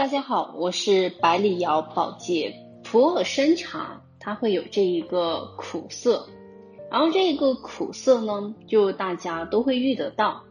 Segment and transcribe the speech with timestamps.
[0.00, 6.26] 大家好，我是百里瑶宝洁普洱生茶，它会有这一个苦涩，
[6.90, 10.42] 然后这个苦涩呢，就大家都会遇得到，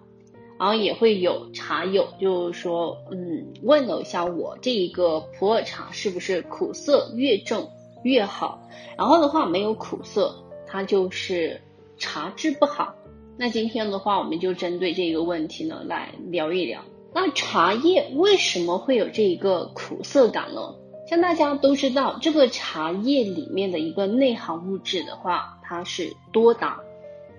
[0.60, 7.72] 然后也会有茶友就是说，嗯，问了一下我这一个普洱茶是不是苦涩越重
[8.04, 8.62] 越好，
[9.00, 10.32] 然后的话没有苦涩，
[10.68, 11.60] 它就是
[11.98, 12.94] 茶质不好。
[13.36, 16.84] 那今天的话，我们就针对这个问题呢来聊一聊。
[17.14, 20.76] 那茶叶为什么会有这一个苦涩感呢？
[21.08, 26.80] 像大家都知道，这个茶叶里面的一个内含物质的话，它是多达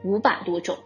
[0.03, 0.77] 五百多种，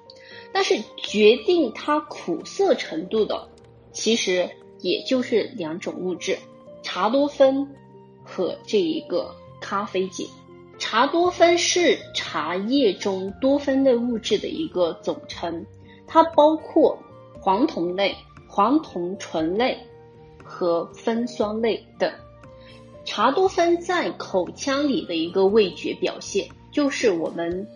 [0.52, 3.48] 但是决定它苦涩程度的，
[3.90, 6.36] 其实也就是两种物质：
[6.82, 7.66] 茶多酚
[8.22, 10.26] 和这一个咖啡碱。
[10.78, 15.64] 茶多酚是茶叶中多酚类物质的一个总称，
[16.06, 16.98] 它包括
[17.40, 18.14] 黄酮类、
[18.54, 19.76] 黄酮醇类
[20.44, 22.08] 和酚酸类等。
[23.04, 27.66] 茶多酚在口腔里的一个味觉表现，就是我们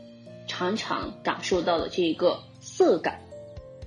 [0.46, 3.20] 常常感受到的这个涩感。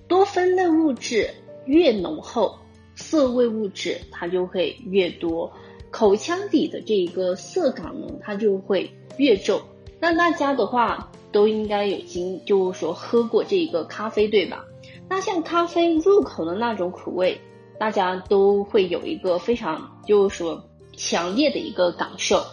[0.09, 1.29] 多酚类物质
[1.63, 2.59] 越浓厚，
[2.95, 5.49] 涩味物质它就会越多，
[5.91, 8.91] 口腔里的这一个涩感呢，它就会。
[9.17, 9.61] 越重，
[9.99, 14.65] 那大家的话都应该有经，就是说喝过这个咖啡，对吧？
[15.11, 17.41] 那像咖啡入口的那种苦味，
[17.77, 20.63] 大家都会有一个非常，就是说
[20.95, 22.45] 强烈的一个感受。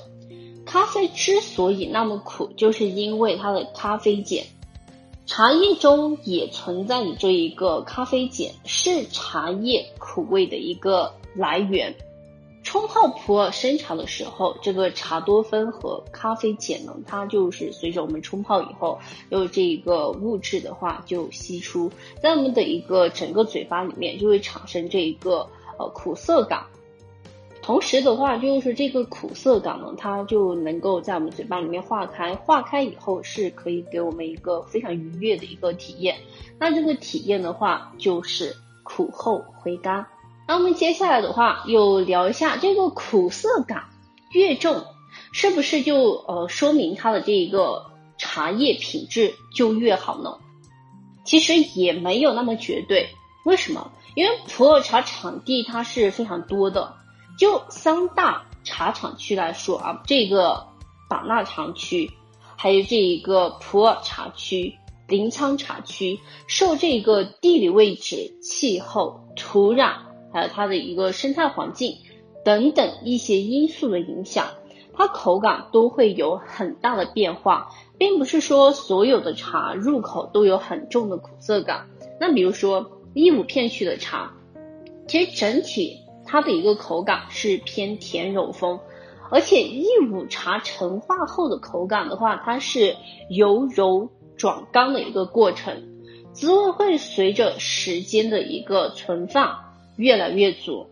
[0.66, 4.44] 咖啡之所以那么苦，就是因为它的咖啡碱。
[5.24, 11.94] 茶叶中也存在着这一个咖啡碱，是茶叶苦味的一个来源。
[12.68, 18.98] 冲泡普洱生茶的时候，这个茶多酚和咖啡碱呢，它就是随着我们冲泡以后，
[19.30, 26.66] 有这一个物质的话就析出，在我们的一个整个嘴巴里面就会产生这一个呃苦涩感。
[27.62, 36.18] 同时的话，就是这个苦涩感呢，它就能够在我们嘴巴里面化开，化开以后是可以给我们一个非常愉悦的一个体验。
[36.58, 40.04] 那这个体验的话，就是苦后回甘。
[40.48, 43.84] 那我们接下来的话，又聊一下这个苦涩感
[44.32, 44.82] 越重，
[45.30, 47.84] 是不是就呃说明它的这一个
[48.16, 50.38] 茶叶品质就越好呢？
[51.22, 53.10] 其实也没有那么绝对。
[53.44, 53.92] 为什么？
[54.14, 56.94] 因为普洱茶产地它是非常多的，
[57.38, 60.66] 就三大茶产区来说啊，这个
[61.10, 62.10] 版纳茶区，
[62.56, 64.74] 还有这一个普洱茶区、
[65.08, 70.07] 临沧茶区，受这个地理位置、气候、土壤。
[70.32, 71.96] 还有它的一个生态环境
[72.44, 74.46] 等等一些因素的影响，
[74.94, 81.86] 它口感都会有很大的变化，并不是说所有的茶入口都有很重的苦涩感。
[82.20, 84.32] 那比如说义乌片区的茶，
[85.06, 88.80] 其实整体它的一个口感是偏甜柔风，
[89.30, 92.96] 而且义乌茶陈化后的口感的话，它是
[93.30, 95.82] 由柔转刚的一个过程，
[96.32, 99.67] 滋味会随着时间的一个存放。
[99.98, 100.86] 越来越足，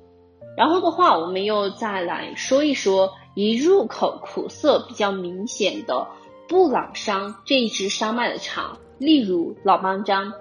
[0.56, 6.08] 然后的话，我们又再来说一说一入口苦涩比较明显的
[6.48, 10.32] 布朗山这一支山脉的茶，例如老班章、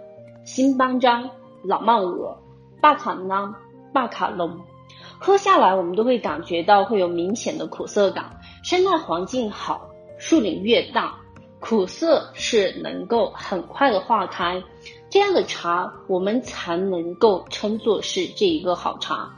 [0.46, 1.30] 新班章、
[1.64, 2.36] 老曼鹅、
[2.82, 3.54] 巴卡囊、
[3.94, 4.60] 巴卡龙，
[5.20, 8.40] 喝下来我们都会感觉到会有明显的苦涩感。
[8.64, 11.16] 生态环境好，树林越大，
[11.60, 14.64] 苦涩是能够很快的化开。
[15.16, 19.34] 这样的茶，我们才能够称作是这一个好茶。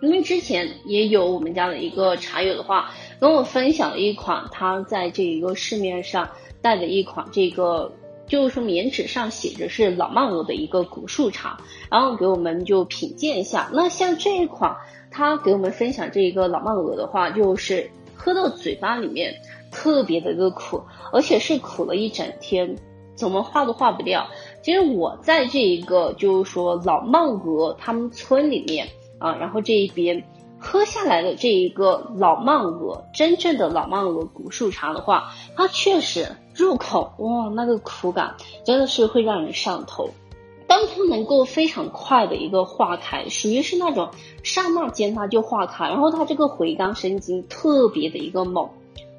[0.00, 6.26] 因为之前也有我们家的一个茶友的话，跟我分享了一款他在这一个市面上
[6.62, 7.92] 带的一款这个，
[8.26, 11.58] 就是说棉纸上写着是老曼鹅的一个古树茶，
[11.90, 13.68] 然后给我们就品鉴一下。
[13.74, 14.74] 那像这一款，
[15.10, 19.34] 他给我们分享这一个老曼鹅的话，就是喝到嘴巴里面
[19.70, 20.80] 特别的一个苦，
[21.12, 22.74] 而且是苦了一整天。
[23.16, 24.26] 怎么化都化不掉。
[24.64, 28.88] 其实我在这一个就是说老曼鹅他们村里面
[29.18, 30.24] 啊，然后这一边
[30.58, 40.08] 喝下来的这一个老曼鹅，真正的老曼鹅古树茶的话，它确实入口哇，那个苦感真的是会让人上头。
[40.66, 44.08] 当它能够非常快的一个化开，属于是那种
[44.42, 48.70] 刹那间它就化开，然后它这个回甘生津特别的一个猛。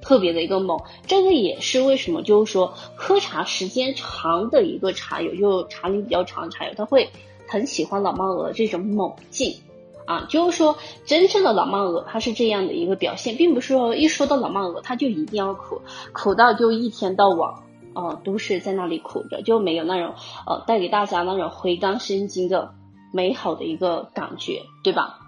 [0.05, 7.09] 特别的一个猛，这个也是为什么，就是说喝茶时间长的一个茶友，就茶龄比较长的茶友，他会
[7.47, 9.59] 很喜欢老曼鹅这种猛劲
[10.05, 10.27] 啊。
[10.29, 15.81] 就是说，真正的老曼鹅它是这样的一个表现，并不是说一说到老曼鹅，它就一定要苦，
[16.13, 17.55] 苦到就一天到晚
[17.93, 20.13] 啊都是在那里苦着，就没有那种
[20.45, 22.75] 呃带给大家那种回甘生津的
[23.11, 25.24] 美好的一个感觉，对吧？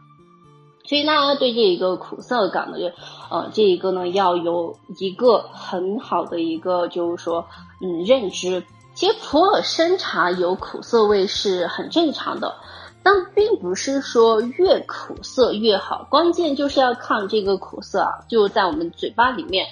[0.87, 2.85] 所以大家对这一个苦涩感呢，就
[3.29, 7.45] 呃这一个呢要有一个很好的一个就是说
[7.81, 8.63] 嗯认知。
[8.95, 12.55] 其实普洱生茶有苦涩味是很正常的，
[13.03, 19.67] 但并不是说越苦涩越好，关键就是要看这个苦涩啊，就在我们嘴巴里面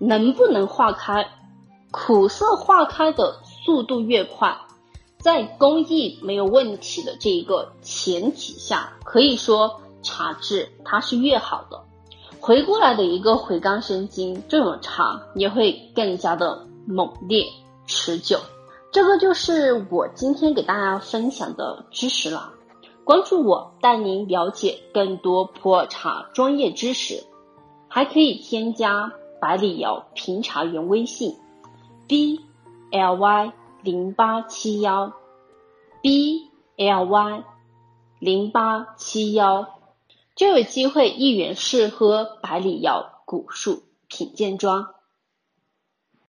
[0.00, 1.28] 能不能化开，
[1.92, 4.58] 苦涩化开的速度越快，
[5.18, 11.84] 在工艺没有问题的这一个前提下，可以说茶质它是越好的，
[12.40, 17.44] 回过来的一个回甘生津，这种茶也会更加的猛烈。
[17.90, 18.38] 持久，
[18.92, 22.52] 这个就是我今天给大家分享的知识了。
[23.02, 27.24] 关注我，带您了解更多普洱茶专业知识，
[27.88, 29.10] 还可以添加
[29.40, 31.38] 百里瑶评茶员微信
[32.06, 32.38] ：b
[32.90, 33.52] l y
[33.82, 35.14] 零八七幺
[36.02, 37.44] ，b l y
[38.18, 39.66] 零八七幺，
[40.38, 44.94] 就有机会一元试喝百里窑古树品鉴装。